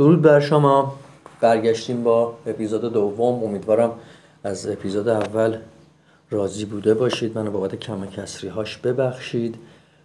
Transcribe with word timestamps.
درود 0.00 0.22
بر 0.22 0.40
شما. 0.40 0.94
برگشتیم 1.40 2.02
با 2.02 2.34
اپیزود 2.46 2.92
دوم. 2.92 3.44
امیدوارم 3.44 3.92
از 4.44 4.68
اپیزود 4.68 5.08
اول 5.08 5.56
راضی 6.30 6.64
بوده 6.64 6.94
باشید. 6.94 7.38
منو 7.38 7.50
بابت 7.50 7.74
کم 7.74 8.06
کسری 8.06 8.48
هاش 8.48 8.76
ببخشید. 8.76 9.54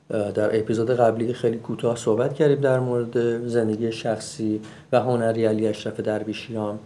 در 0.09 0.59
اپیزود 0.59 0.91
قبلی 0.91 1.33
خیلی 1.33 1.57
کوتاه 1.57 1.95
صحبت 1.95 2.33
کردیم 2.33 2.61
در 2.61 2.79
مورد 2.79 3.47
زندگی 3.47 3.91
شخصی 3.91 4.61
و 4.91 4.99
هنری 4.99 5.45
علی 5.45 5.67
اشرف 5.67 5.99
درویشیان 5.99 6.79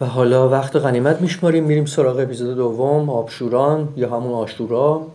و 0.00 0.06
حالا 0.06 0.48
وقت 0.48 0.76
غنیمت 0.76 1.20
میشماریم. 1.20 1.64
میریم 1.64 1.84
سراغ 1.84 2.18
اپیزود 2.18 2.56
دوم. 2.56 3.10
آبشوران 3.10 3.88
یا 3.96 4.08
همون 4.08 4.32
آشورا. 4.32 5.06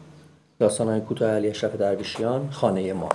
داستان 0.59 0.87
های 0.87 1.01
کوتاه 1.01 1.29
علی 1.29 1.49
اشرف 1.49 1.75
درویشیان 1.75 2.49
خانه 2.51 2.93
ما. 2.93 3.09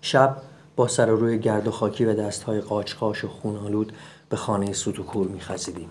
شب 0.00 0.36
با 0.80 0.88
سر 0.88 1.06
روی 1.06 1.38
گرد 1.38 1.68
و 1.68 1.70
خاکی 1.70 2.04
و 2.04 2.14
دستهای 2.14 2.60
قاچقاش 2.60 3.24
و 3.24 3.28
خونالود 3.28 3.92
به 4.28 4.36
خانه 4.36 4.72
سوتوکور 4.72 5.28
میخزیدیم. 5.28 5.90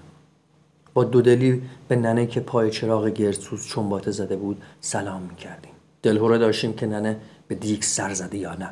با 0.93 1.03
دودلی 1.03 1.61
به 1.87 1.95
ننه 1.95 2.27
که 2.27 2.39
پای 2.39 2.71
چراغ 2.71 3.07
گردسوز 3.07 3.67
چنباته 3.67 4.11
زده 4.11 4.35
بود 4.35 4.61
سلام 4.81 5.21
می‌کردیم. 5.21 5.71
دلهوره 6.03 6.37
داشتیم 6.37 6.73
که 6.73 6.85
ننه 6.85 7.19
به 7.47 7.55
دیک 7.55 7.85
سر 7.85 8.13
زده 8.13 8.37
یا 8.37 8.55
نه. 8.55 8.69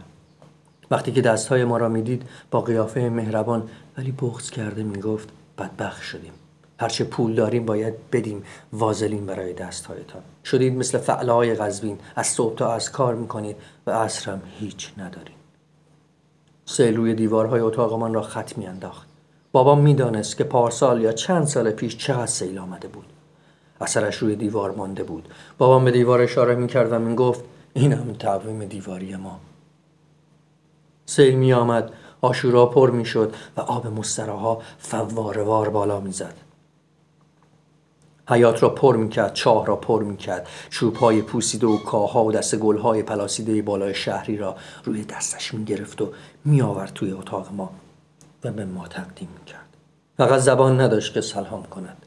وقتی 0.91 1.11
که 1.11 1.21
دستهای 1.21 1.65
ما 1.65 1.77
را 1.77 1.89
می‌دید 1.89 2.23
با 2.51 2.61
قیافه 2.61 2.99
مهربان 3.09 3.69
ولی 3.97 4.11
بغض 4.11 4.49
کرده 4.49 4.83
می‌گفت 4.83 5.29
بدبخ 5.57 6.01
شدیم. 6.01 6.33
هرچه 6.79 7.03
پول 7.03 7.35
داریم 7.35 7.65
باید 7.65 7.93
بدیم 8.11 8.43
وازلین 8.73 9.25
برای 9.25 9.53
دستهایتان. 9.53 10.21
شدید 10.45 10.73
مثل 10.73 10.97
فعلهای 10.97 11.55
غزبین 11.55 11.99
از 12.15 12.27
صبح 12.27 12.55
تا 12.55 12.73
از 12.73 12.91
کار 12.91 13.15
می‌کنید 13.15 13.55
و 13.87 13.91
اصرم 13.91 14.41
هیچ 14.59 14.91
نداریم 14.97 15.36
سیل 16.69 16.95
روی 16.95 17.13
دیوارهای 17.13 17.61
اتاقمان 17.61 18.13
را 18.13 18.21
خط 18.21 18.57
میانداخت. 18.57 19.07
بابام 19.51 19.79
می‌دانست 19.79 20.37
که 20.37 20.43
پارسال 20.43 21.01
یا 21.01 21.11
چند 21.11 21.45
سال 21.45 21.71
پیش 21.71 21.97
چقدر 21.97 22.25
سیل 22.25 22.59
آمده 22.59 22.87
بود. 22.87 23.05
اثرش 23.81 24.15
روی 24.15 24.35
دیوار 24.35 24.71
مانده 24.71 25.03
بود. 25.03 25.29
بابام 25.57 25.85
به 25.85 25.91
دیوار 25.91 26.21
اشاره 26.21 26.55
می‌کرد 26.55 26.91
و 26.91 26.99
می‌گفت 26.99 27.43
این 27.73 27.93
هم 27.93 28.13
تقویم 28.13 28.65
دیواری 28.65 29.15
ما. 29.15 29.39
سیل 31.05 31.35
می 31.35 31.53
آمد 31.53 31.91
آشورا 32.21 32.65
پر 32.65 32.91
می 32.91 33.05
شد 33.05 33.35
و 33.57 33.61
آب 33.61 33.87
مستراها 33.87 34.61
فوارهوار 34.77 35.69
بالا 35.69 35.99
می 35.99 36.11
زد. 36.11 36.33
حیات 38.29 38.63
را 38.63 38.69
پر 38.69 38.95
می 38.95 39.09
کرد، 39.09 39.33
چاه 39.33 39.65
را 39.65 39.75
پر 39.75 40.03
می 40.03 40.17
کرد، 40.17 40.47
چوب 40.69 40.95
های 40.95 41.21
پوسیده 41.21 41.67
و 41.67 41.77
کاها 41.77 42.25
و 42.25 42.31
دست 42.31 42.55
گل 42.55 42.77
های 42.77 43.03
پلاسیده 43.03 43.61
بالای 43.61 43.95
شهری 43.95 44.37
را 44.37 44.55
روی 44.83 45.03
دستش 45.03 45.53
می 45.53 45.65
گرفت 45.65 46.01
و 46.01 46.11
می 46.45 46.61
آورد 46.61 46.93
توی 46.93 47.11
اتاق 47.11 47.51
ما 47.53 47.69
و 48.43 48.51
به 48.51 48.65
ما 48.65 48.87
تقدیم 48.87 49.29
می 49.39 49.45
کرد. 49.45 49.67
فقط 50.17 50.39
زبان 50.39 50.81
نداشت 50.81 51.13
که 51.13 51.21
سلام 51.21 51.63
کند. 51.63 52.05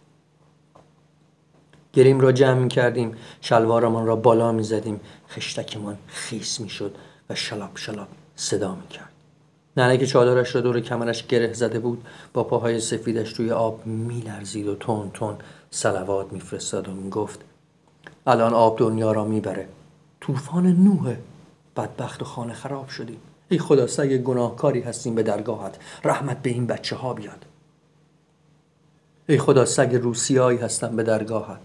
گریم 1.92 2.20
را 2.20 2.32
جمع 2.32 2.58
می 2.58 2.68
کردیم 2.68 3.16
شلوارمان 3.40 4.06
را 4.06 4.16
بالا 4.16 4.52
می 4.52 4.62
زدیم 4.62 5.00
خشتکمان 5.30 5.98
خیس 6.06 6.60
می 6.60 6.68
شد 6.68 6.94
و 7.30 7.34
شلاب 7.34 7.70
شلاب 7.74 8.08
صدا 8.36 8.74
می 8.74 8.88
کرد 8.88 9.19
ننه 9.76 10.06
چادرش 10.06 10.54
را 10.54 10.60
دور 10.60 10.80
کمرش 10.80 11.26
گره 11.26 11.52
زده 11.52 11.78
بود 11.78 12.04
با 12.32 12.44
پاهای 12.44 12.80
سفیدش 12.80 13.32
توی 13.32 13.50
آب 13.50 13.86
می 13.86 14.20
لرزید 14.20 14.66
و 14.66 14.74
تون 14.74 15.10
تون 15.14 15.36
سلوات 15.70 16.32
میفرستاد 16.32 16.88
و 16.88 16.92
می‌گفت 16.92 17.40
الان 18.26 18.54
آب 18.54 18.78
دنیا 18.78 19.12
را 19.12 19.24
می‌بره. 19.24 19.68
طوفان 20.20 20.66
نوحه 20.66 21.18
بدبخت 21.76 22.22
و 22.22 22.24
خانه 22.24 22.54
خراب 22.54 22.88
شدیم 22.88 23.20
ای 23.48 23.58
خدا 23.58 23.86
سگ 23.86 24.16
گناهکاری 24.16 24.80
هستیم 24.80 25.14
به 25.14 25.22
درگاهت. 25.22 25.78
رحمت 26.04 26.42
به 26.42 26.50
این 26.50 26.66
بچه 26.66 26.96
ها 26.96 27.14
بیاد. 27.14 27.44
ای 29.28 29.38
خدا 29.38 29.64
سگ 29.64 29.94
روسیایی 30.02 30.58
هستم 30.58 30.96
به 30.96 31.02
درگاهت. 31.02 31.60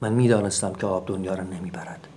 من 0.00 0.12
می‌دانستم 0.12 0.72
که 0.72 0.86
آب 0.86 1.06
دنیا 1.06 1.34
را 1.34 1.44
نمی‌برد. 1.44 2.08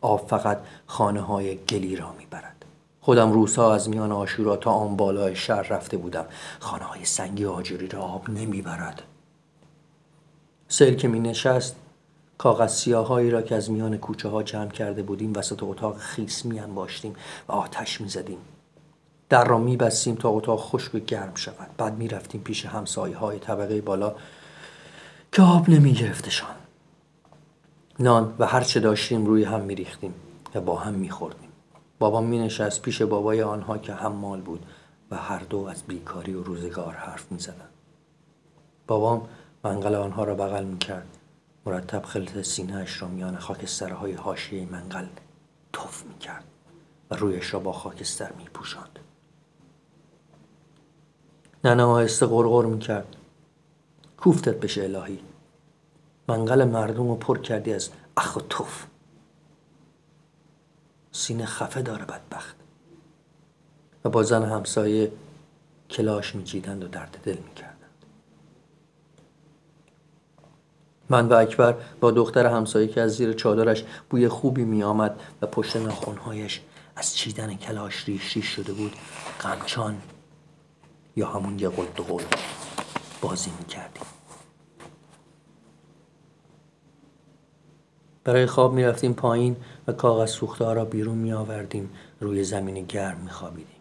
آب 0.00 0.28
فقط 0.28 0.58
خانه 0.86 1.20
های 1.20 1.58
گلی 1.68 1.96
را 1.96 2.12
می‌برد. 2.18 2.61
خودم 3.04 3.32
روزها 3.32 3.74
از 3.74 3.88
میان 3.88 4.12
آشورا 4.12 4.56
تا 4.56 4.70
آن 4.70 4.96
بالای 4.96 5.36
شهر 5.36 5.62
رفته 5.62 5.96
بودم. 5.96 6.24
خانه 6.60 6.84
های 6.84 7.04
سنگی 7.04 7.44
آجوری 7.44 7.88
را 7.88 8.02
آب 8.02 8.30
نمی‌برد. 8.30 9.02
سیل 10.68 10.94
که 10.94 11.08
می 11.08 11.20
نشست 11.20 11.76
کاغذ 12.38 12.72
سیاهایی 12.72 13.30
را 13.30 13.42
که 13.42 13.54
از 13.54 13.70
میان 13.70 13.96
کوچه 13.96 14.28
ها 14.28 14.42
جمع 14.42 14.68
کرده 14.68 15.02
بودیم 15.02 15.32
وسط 15.36 15.62
اتاق 15.62 15.98
خیس 15.98 16.44
می 16.44 16.60
انباشتیم 16.60 17.16
و 17.48 17.52
آتش 17.52 18.00
می 18.00 18.08
زدیم. 18.08 18.38
در 19.28 19.44
را 19.44 19.58
می 19.58 19.76
بستیم 19.76 20.14
تا 20.14 20.28
اتاق 20.28 20.60
خشک 20.60 20.94
و 20.94 20.98
گرم 20.98 21.34
شود. 21.34 21.70
بعد 21.76 21.98
می 21.98 22.08
رفتیم 22.08 22.40
پیش 22.40 22.66
همسایه 22.66 23.16
های 23.16 23.38
طبقه 23.38 23.80
بالا 23.80 24.14
که 25.32 25.42
آب 25.42 25.70
نمی 25.70 25.92
گرفتشان 25.92 26.54
نان 27.98 28.34
و 28.38 28.46
هر 28.46 28.60
چه 28.60 28.80
داشتیم 28.80 29.26
روی 29.26 29.44
هم 29.44 29.60
می 29.60 29.74
ریختیم 29.74 30.14
و 30.54 30.60
با 30.60 30.76
هم 30.76 30.94
می 30.94 31.10
خوردیم 31.10 31.41
بابام 32.02 32.24
می 32.24 32.38
نشست 32.38 32.82
پیش 32.82 33.02
بابای 33.02 33.42
آنها 33.42 33.78
که 33.78 33.92
حمال 33.92 34.40
بود 34.40 34.66
و 35.10 35.16
هر 35.16 35.38
دو 35.38 35.58
از 35.58 35.82
بیکاری 35.82 36.34
و 36.34 36.42
روزگار 36.42 36.94
حرف 36.94 37.32
می 37.32 37.38
زدن. 37.38 37.68
بابام 38.86 39.28
منقل 39.64 39.94
آنها 39.94 40.24
را 40.24 40.34
بغل 40.34 40.64
می 40.64 40.78
کرد 40.78 41.18
مرتب 41.66 42.02
خلط 42.02 42.42
سینهاش 42.42 43.02
را 43.02 43.08
میان 43.08 43.38
خاکسترهای 43.38 44.12
حاشیه 44.12 44.66
منقل 44.70 45.06
توف 45.72 46.04
می 46.04 46.18
کرد 46.18 46.44
و 47.10 47.16
رویش 47.16 47.54
را 47.54 47.60
با 47.60 47.72
خاکستر 47.72 48.32
می 48.32 48.44
پوشاند. 48.44 48.98
ننه 51.64 51.82
آهسته 51.82 52.26
غرغر 52.26 52.64
می 52.64 52.78
کرد 52.78 53.16
کوفتت 54.16 54.60
بشه 54.60 54.82
الهی 54.82 55.18
منقل 56.28 56.64
مردم 56.64 57.08
رو 57.08 57.16
پر 57.16 57.38
کردی 57.38 57.72
از 57.72 57.90
اخ 58.16 58.36
و 58.36 58.40
توف 58.40 58.86
سینه 61.22 61.46
خفه 61.46 61.82
داره 61.82 62.04
بدبخت. 62.04 62.56
و 64.04 64.08
با 64.08 64.22
زن 64.22 64.42
همسایه 64.42 65.12
کلاش 65.90 66.34
میجیدند 66.34 66.84
و 66.84 66.88
درد 66.88 67.18
دل 67.24 67.38
می‌کردند. 67.48 67.76
من 71.08 71.28
و 71.28 71.34
اکبر 71.34 71.74
با 72.00 72.10
دختر 72.10 72.46
همسایه 72.46 72.88
که 72.88 73.00
از 73.00 73.12
زیر 73.12 73.32
چادرش 73.32 73.84
بوی 74.10 74.28
خوبی 74.28 74.64
میآمد 74.64 75.20
و 75.42 75.46
پشت 75.46 75.76
ناخونهایش 75.76 76.60
از 76.96 77.16
چیدن 77.16 77.54
کلاش 77.54 78.04
ریش 78.08 78.36
ریش 78.36 78.46
شده 78.46 78.72
بود 78.72 78.92
غمچان 79.40 80.02
یا 81.16 81.28
همون 81.28 81.58
یه 81.58 81.68
قلد 81.68 81.96
قل 81.96 82.24
بازی 83.20 83.50
می‌کردیم. 83.58 84.02
برای 88.24 88.46
خواب 88.46 88.72
می‌رفتیم 88.72 89.12
پایین 89.14 89.56
و 89.86 89.92
کاغذ 89.92 90.30
سوخته 90.30 90.72
را 90.72 90.84
بیرون 90.84 91.18
می 91.18 91.32
آوردیم 91.32 91.90
روی 92.20 92.44
زمین 92.44 92.84
گرم 92.84 93.18
می 93.18 93.30
خوابیدیم. 93.30 93.76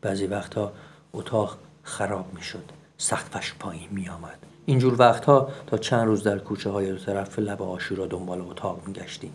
بعضی 0.00 0.26
وقتها 0.26 0.72
اتاق 1.12 1.58
خراب 1.82 2.34
می 2.34 2.42
شد. 2.42 2.64
سقفش 2.98 3.54
پایین 3.58 3.88
می 3.90 4.08
آمد. 4.08 4.38
اینجور 4.66 4.96
وقتها 4.98 5.48
تا 5.66 5.78
چند 5.78 6.06
روز 6.06 6.22
در 6.22 6.38
کوچه 6.38 6.70
های 6.70 6.92
دو 6.92 6.98
طرف 6.98 7.38
لب 7.38 7.62
آشورا 7.62 8.06
دنبال 8.06 8.40
اتاق 8.40 8.86
می 8.86 8.92
گشتیم. 8.92 9.32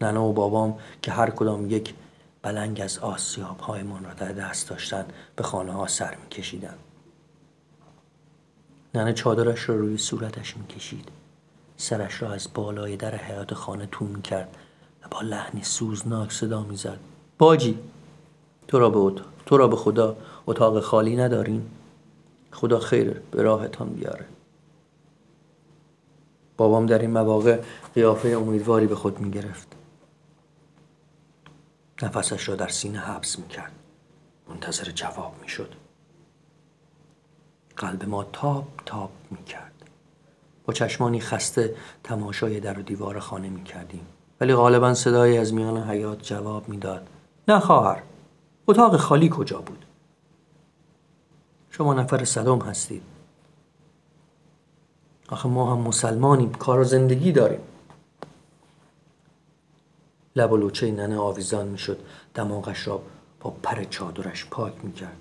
ننه 0.00 0.20
و 0.20 0.32
بابام 0.32 0.78
که 1.02 1.12
هر 1.12 1.30
کدام 1.30 1.70
یک 1.70 1.94
بلنگ 2.42 2.80
از 2.80 2.98
آسیاب 2.98 3.58
هایمان 3.58 4.04
را 4.04 4.14
در 4.14 4.32
دست 4.32 4.70
داشتن 4.70 5.04
به 5.36 5.42
خانه 5.42 5.72
ها 5.72 5.86
سر 5.86 6.14
می 6.14 6.28
کشیدن. 6.28 6.74
ننه 8.94 9.12
چادرش 9.12 9.68
را 9.68 9.76
روی 9.76 9.98
صورتش 9.98 10.56
می 10.56 10.66
کشید. 10.66 11.23
سرش 11.76 12.22
را 12.22 12.32
از 12.32 12.48
بالای 12.54 12.96
در 12.96 13.14
حیات 13.14 13.54
خانه 13.54 13.88
تون 13.92 14.22
کرد 14.22 14.56
و 15.04 15.08
با 15.10 15.20
لحنی 15.20 15.62
سوزناک 15.62 16.32
صدا 16.32 16.62
می‌زد 16.62 16.98
باجی 17.38 17.78
تو 18.68 18.78
را 18.78 18.90
به 18.90 19.22
تو 19.46 19.56
را 19.56 19.68
به 19.68 19.76
خدا 19.76 20.16
اتاق 20.46 20.80
خالی 20.80 21.16
ندارین 21.16 21.66
خدا 22.52 22.78
خیر 22.78 23.10
به 23.30 23.42
راهتان 23.42 23.88
بیاره 23.88 24.24
بابام 26.56 26.86
در 26.86 26.98
این 26.98 27.10
مواقع 27.10 27.60
قیافه 27.94 28.28
امیدواری 28.28 28.86
به 28.86 28.94
خود 28.94 29.20
می 29.20 29.30
گرفت. 29.30 29.68
نفسش 32.02 32.48
را 32.48 32.56
در 32.56 32.68
سینه 32.68 32.98
حبس 32.98 33.38
می 33.38 33.48
کرد. 33.48 33.72
منتظر 34.48 34.84
جواب 34.84 35.34
می 35.42 35.48
شد. 35.48 35.74
قلب 37.76 38.08
ما 38.08 38.24
تاب 38.24 38.68
تاب 38.86 39.10
می 39.30 39.44
کرد. 39.44 39.63
با 40.64 40.72
چشمانی 40.72 41.20
خسته 41.20 41.74
تماشای 42.04 42.60
در 42.60 42.78
و 42.78 42.82
دیوار 42.82 43.18
خانه 43.18 43.48
می 43.48 43.64
کردیم. 43.64 44.06
ولی 44.40 44.54
غالبا 44.54 44.94
صدایی 44.94 45.38
از 45.38 45.54
میان 45.54 45.90
حیات 45.90 46.22
جواب 46.22 46.68
می‌داد. 46.68 47.08
نه 47.48 47.60
خواهر 47.60 48.02
اتاق 48.66 48.96
خالی 48.96 49.28
کجا 49.28 49.60
بود؟ 49.60 49.84
شما 51.70 51.94
نفر 51.94 52.24
صدام 52.24 52.60
هستید. 52.60 53.02
آخه 55.28 55.48
ما 55.48 55.72
هم 55.72 55.78
مسلمانیم 55.78 56.52
کار 56.52 56.78
و 56.78 56.84
زندگی 56.84 57.32
داریم. 57.32 57.60
لب 60.36 60.52
و 60.52 60.56
لوچه 60.56 60.90
ننه 60.90 61.18
آویزان 61.18 61.68
می‌شد. 61.68 61.98
دماغش 62.34 62.86
را 62.88 63.02
با 63.40 63.50
پر 63.50 63.84
چادرش 63.84 64.46
پاک 64.50 64.84
می‌کرد. 64.84 65.16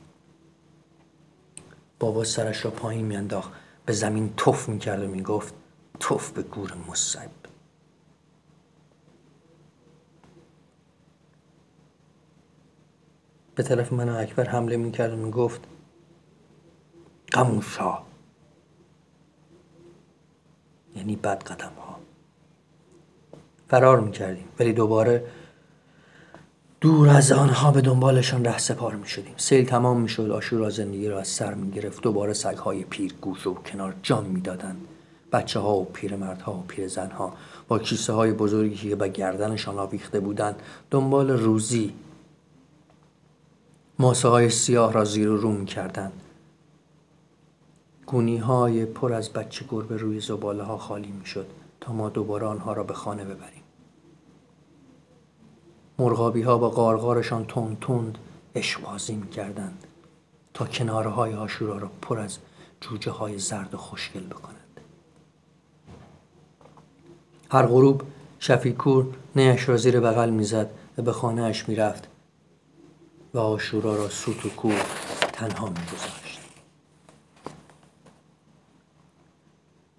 بابا 2.00 2.24
سرش 2.24 2.66
را 2.66 2.72
پایین 2.72 3.06
میانداخت. 3.06 3.52
به 3.86 3.94
زمین 3.94 4.34
تف 4.38 4.70
می‌کرد 4.70 5.04
و 5.04 5.08
می‌گفت 5.08 5.54
تف 6.00 6.32
به 6.32 6.42
گور 6.42 6.74
مصب 6.90 7.30
به 13.56 13.64
طرف 13.64 13.94
من 13.94 14.10
و 14.10 14.18
اکبر 14.18 14.50
حمله 14.50 14.78
می‌کرد 14.78 15.14
و 15.14 15.16
می‌گفت 15.16 15.62
قموشا 17.32 18.00
یعنی 20.96 21.16
بد 21.16 21.44
قدم 21.44 21.74
ها 21.74 22.00
فرار 23.68 24.00
می‌کردیم. 24.00 24.48
ولی 24.60 24.74
دوباره 24.74 25.32
دور 26.84 27.10
از 27.10 27.32
آنها 27.32 27.72
به 27.72 27.82
دنبالشان 27.82 28.46
ره 28.46 28.58
سپار 28.58 28.96
می 28.96 29.08
شدیم 29.08 29.34
سیل 29.38 29.66
تمام 29.66 30.02
می 30.02 30.10
شد 30.10 30.32
آشورا 30.32 30.70
زندگی 30.70 31.08
را 31.08 31.20
از 31.20 31.28
سر 31.28 31.54
می 31.54 31.72
گرفت 31.72 32.02
دوباره 32.02 32.34
سگهای 32.34 32.84
پیر 32.84 33.14
گوش 33.22 33.48
و 33.48 33.54
کنار 33.54 33.96
جان 34.04 34.26
می 34.26 34.42
دادن. 34.42 34.78
بچه 35.32 35.60
ها 35.60 35.76
و 35.76 35.86
پیرمردها 35.86 36.54
و 36.54 36.64
پیر 36.68 37.00
ها 37.00 37.34
با 37.68 37.80
کیسه 37.80 38.14
های 38.14 38.32
بزرگی 38.32 38.90
که 38.90 38.96
به 38.96 39.10
گردنشان 39.10 39.80
آویخته 39.80 40.20
بودند 40.20 40.56
دنبال 40.92 41.32
روزی 41.32 41.94
ماسه 44.00 44.28
های 44.28 44.50
سیاه 44.50 44.94
را 44.94 45.06
زیر 45.06 45.30
و 45.30 45.38
رو 45.38 45.52
می 45.52 45.66
کردن. 45.66 46.12
گونی 48.06 48.38
های 48.38 48.86
پر 48.86 49.14
از 49.14 49.30
بچه 49.30 49.66
گربه 49.70 49.98
روی 49.98 50.20
زباله 50.20 50.64
ها 50.64 50.78
خالی 50.78 51.12
می 51.12 51.26
شد 51.26 51.48
تا 51.82 51.94
ما 51.94 52.10
دوباره 52.10 52.48
آنها 52.48 52.74
را 52.74 52.84
به 52.84 52.94
خانه 52.94 53.24
ببریم 53.24 53.63
مرغابی 56.00 56.42
ها 56.42 56.58
با 56.58 56.70
قارقارشان 56.70 57.46
تند 57.46 57.78
تند 57.82 58.18
اشوازی 58.56 59.16
می 59.16 59.30
کردند 59.30 59.84
تا 60.54 60.66
کناره 60.66 61.10
های 61.10 61.34
آشورا 61.34 61.78
را 61.78 61.92
پر 62.02 62.20
از 62.20 62.38
جوجه 62.82 63.12
های 63.12 63.40
زرد 63.40 63.74
و 63.74 63.78
خوشگل 63.78 64.24
بکنند 64.24 64.80
هر 67.52 67.66
غروب 67.66 68.02
شفیکور 68.40 69.08
نیش 69.36 69.70
را 69.70 69.78
زیر 69.78 70.00
بغل 70.00 70.30
می‌زد 70.30 70.70
و 70.98 71.02
به 71.02 71.12
خانه 71.12 71.42
اش 71.42 71.70
می‌رفت 71.70 72.08
و 73.34 73.40
آشورا 73.40 73.96
را 73.96 74.10
سوت 74.10 74.46
و 74.46 74.50
کور 74.50 74.82
تنها 75.34 75.70
میگذاشت. 75.70 76.40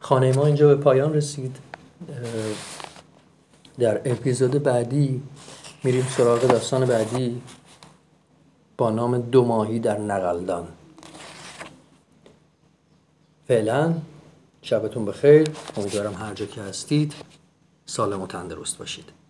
خانه 0.00 0.32
ما 0.32 0.46
اینجا 0.46 0.69
به 0.69 0.82
پایان 0.82 1.14
رسید. 1.14 1.56
در 3.79 4.00
اپیزود 4.05 4.62
بعدی 4.62 5.23
میریم 5.85 6.07
سراغ 6.17 6.41
داستان 6.41 6.87
بعدی 6.87 7.43
با 8.77 8.91
نام 8.91 9.19
دو 9.19 9.45
ماهی 9.45 9.79
در 9.79 9.99
نقلدان. 9.99 10.69
فعلا 13.49 13.95
شبتون 14.63 15.05
بخیر. 15.05 15.51
امیدوارم 15.77 16.15
هر 16.15 16.35
جا 16.35 16.47
که 16.47 16.61
هستید 16.61 17.15
سالم 17.87 18.23
و 18.23 18.27
تندرست 18.27 18.79
باشید. 18.79 19.24